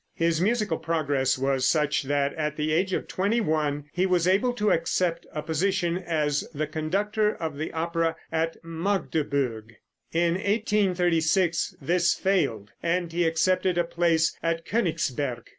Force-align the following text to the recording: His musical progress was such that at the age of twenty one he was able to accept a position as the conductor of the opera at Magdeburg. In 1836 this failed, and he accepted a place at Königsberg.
His 0.15 0.41
musical 0.41 0.79
progress 0.79 1.37
was 1.37 1.67
such 1.67 2.01
that 2.01 2.33
at 2.33 2.55
the 2.57 2.71
age 2.71 2.91
of 2.91 3.07
twenty 3.07 3.39
one 3.39 3.85
he 3.93 4.07
was 4.07 4.27
able 4.27 4.51
to 4.53 4.71
accept 4.71 5.27
a 5.31 5.43
position 5.43 5.95
as 5.95 6.49
the 6.55 6.65
conductor 6.65 7.35
of 7.35 7.55
the 7.55 7.71
opera 7.71 8.15
at 8.31 8.57
Magdeburg. 8.63 9.75
In 10.11 10.33
1836 10.33 11.75
this 11.79 12.15
failed, 12.15 12.71
and 12.81 13.13
he 13.13 13.25
accepted 13.27 13.77
a 13.77 13.83
place 13.83 14.35
at 14.41 14.65
Königsberg. 14.65 15.43